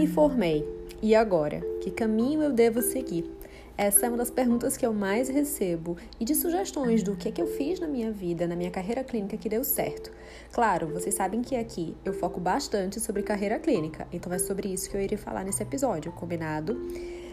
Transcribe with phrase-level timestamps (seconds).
[0.00, 0.66] Me formei.
[1.02, 1.60] E agora?
[1.82, 3.30] Que caminho eu devo seguir?
[3.76, 7.30] Essa é uma das perguntas que eu mais recebo e de sugestões do que é
[7.30, 10.10] que eu fiz na minha vida, na minha carreira clínica que deu certo.
[10.52, 14.88] Claro, vocês sabem que aqui eu foco bastante sobre carreira clínica, então é sobre isso
[14.88, 16.80] que eu irei falar nesse episódio, combinado?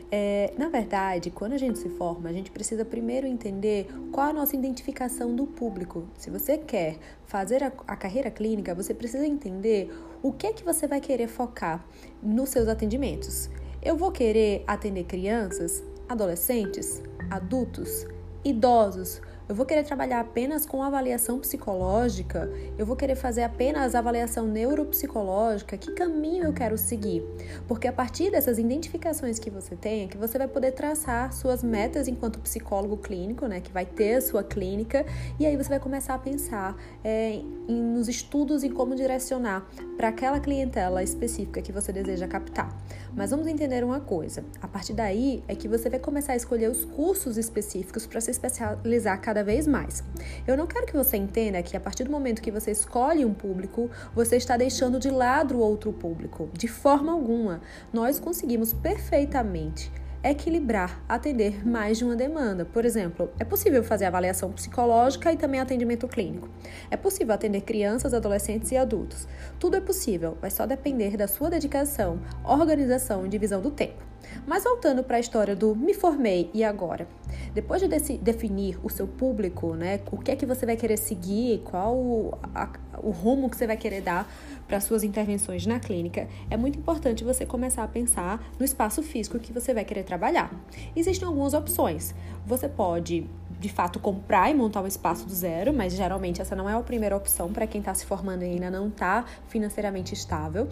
[0.10, 4.34] É, na verdade, quando a gente se forma, a gente precisa primeiro entender qual a
[4.34, 6.08] nossa identificação do público.
[6.18, 9.92] Se você quer fazer a, a carreira clínica, você precisa entender
[10.24, 11.86] o que é que você vai querer focar
[12.24, 13.50] nos seus atendimentos.
[13.82, 18.08] Eu vou querer atender crianças, adolescentes, adultos,
[18.46, 22.50] idosos, eu vou querer trabalhar apenas com avaliação psicológica?
[22.78, 25.78] Eu vou querer fazer apenas avaliação neuropsicológica?
[25.78, 27.24] Que caminho eu quero seguir?
[27.66, 31.64] Porque a partir dessas identificações que você tem, é que você vai poder traçar suas
[31.64, 33.62] metas enquanto psicólogo clínico, né?
[33.62, 35.06] Que vai ter a sua clínica,
[35.40, 37.36] e aí você vai começar a pensar é,
[37.70, 42.76] em, nos estudos em como direcionar para aquela clientela específica que você deseja captar.
[43.16, 46.70] Mas vamos entender uma coisa: a partir daí é que você vai começar a escolher
[46.70, 50.04] os cursos específicos para se especializar cada cada vez mais.
[50.48, 53.34] Eu não quero que você entenda que a partir do momento que você escolhe um
[53.34, 56.50] público, você está deixando de lado o outro público.
[56.54, 57.62] De forma alguma.
[57.94, 59.92] Nós conseguimos perfeitamente
[60.24, 62.66] equilibrar, atender mais de uma demanda.
[62.66, 66.50] Por exemplo, é possível fazer avaliação psicológica e também atendimento clínico.
[66.90, 69.28] É possível atender crianças, adolescentes e adultos.
[69.60, 74.08] Tudo é possível, vai só depender da sua dedicação, organização e divisão do tempo.
[74.46, 77.08] Mas voltando para a história do me formei e agora.
[77.54, 77.88] Depois de
[78.18, 82.38] definir o seu público, né, o que é que você vai querer seguir, qual o,
[82.54, 82.70] a,
[83.02, 84.32] o rumo que você vai querer dar
[84.68, 89.40] para suas intervenções na clínica, é muito importante você começar a pensar no espaço físico
[89.40, 90.52] que você vai querer trabalhar.
[90.96, 92.14] Existem algumas opções.
[92.46, 93.28] Você pode
[93.60, 96.80] de fato comprar e montar um espaço do zero, mas geralmente essa não é a
[96.82, 100.68] primeira opção para quem está se formando e ainda não está financeiramente estável.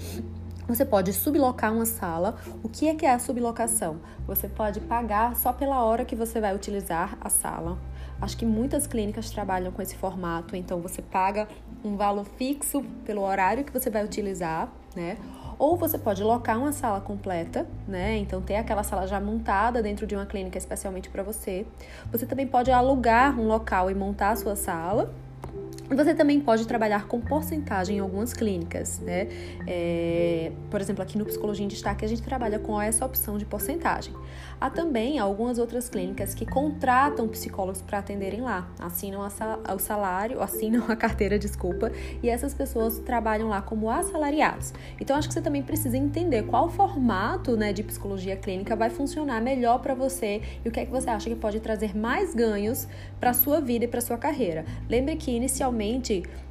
[0.68, 2.38] Você pode sublocar uma sala.
[2.64, 4.00] O que é que é a sublocação?
[4.26, 7.78] Você pode pagar só pela hora que você vai utilizar a sala.
[8.20, 11.48] Acho que muitas clínicas trabalham com esse formato, então você paga
[11.84, 15.18] um valor fixo pelo horário que você vai utilizar, né?
[15.60, 18.18] Ou você pode locar uma sala completa, né?
[18.18, 21.66] Então ter aquela sala já montada dentro de uma clínica especialmente para você.
[22.12, 25.14] Você também pode alugar um local e montar a sua sala,
[25.90, 29.28] você também pode trabalhar com porcentagem em algumas clínicas, né?
[29.68, 33.46] É, por exemplo, aqui no Psicologia em Destaque a gente trabalha com essa opção de
[33.46, 34.14] porcentagem.
[34.60, 40.86] Há também algumas outras clínicas que contratam psicólogos para atenderem lá, assinam o salário, assinam
[40.90, 41.92] a carteira, desculpa,
[42.24, 44.74] e essas pessoas trabalham lá como assalariados.
[45.00, 49.42] Então acho que você também precisa entender qual formato né, de psicologia clínica vai funcionar
[49.42, 52.88] melhor para você e o que é que você acha que pode trazer mais ganhos
[53.20, 54.66] para sua vida e para sua carreira.
[54.90, 55.75] Lembre que inicialmente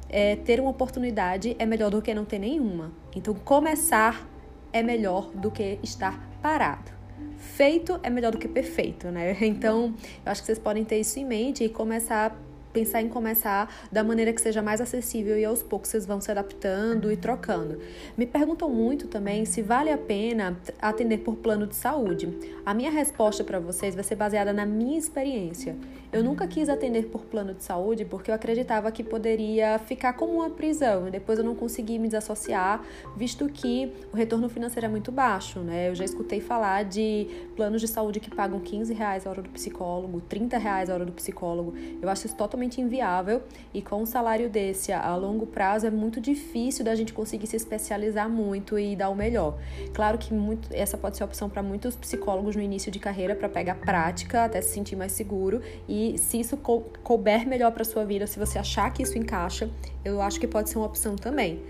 [0.09, 2.91] é, ter uma oportunidade é melhor do que não ter nenhuma.
[3.15, 4.27] Então começar
[4.71, 6.95] é melhor do que estar parado
[7.37, 9.37] feito é melhor do que perfeito, né?
[9.45, 9.93] Então,
[10.25, 12.35] eu acho que vocês podem ter isso em mente e começar
[12.75, 16.29] pensar em começar da maneira que seja mais acessível e aos poucos vocês vão se
[16.29, 17.79] adaptando e trocando.
[18.17, 22.27] Me perguntam muito também se vale a pena atender por plano de saúde.
[22.65, 25.77] A minha resposta para vocês vai ser baseada na minha experiência.
[26.11, 30.33] Eu nunca quis atender por plano de saúde porque eu acreditava que poderia ficar como
[30.33, 32.81] uma prisão e depois eu não consegui me desassociar,
[33.15, 35.89] visto que o retorno financeiro é muito baixo, né?
[35.89, 39.49] Eu já escutei falar de planos de saúde que pagam 15 reais a hora do
[39.49, 41.73] psicólogo, 30 reais a hora do psicólogo.
[42.01, 43.43] Eu acho isso totalmente totalmente inviável
[43.73, 47.55] e com um salário desse a longo prazo é muito difícil da gente conseguir se
[47.55, 49.57] especializar muito e dar o melhor.
[49.93, 53.35] Claro que muito, essa pode ser a opção para muitos psicólogos no início de carreira
[53.35, 58.03] para pegar prática, até se sentir mais seguro e se isso couber melhor para sua
[58.03, 59.69] vida, se você achar que isso encaixa,
[60.03, 61.61] eu acho que pode ser uma opção também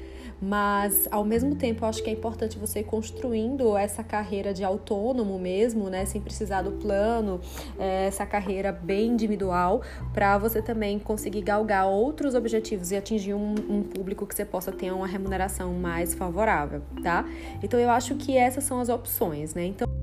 [0.46, 5.40] mas ao mesmo tempo acho que é importante você ir construindo essa carreira de autônomo
[5.40, 7.42] mesmo, né, sem precisar do plano,
[7.80, 9.82] é, essa carreira bem individual,
[10.14, 14.72] para você também conseguir galgar outros objetivos e atingir um, um público que você possa
[14.72, 17.26] ter uma remuneração mais favorável, tá?
[17.64, 19.66] Então eu acho que essas são as opções, né?
[19.66, 19.95] Então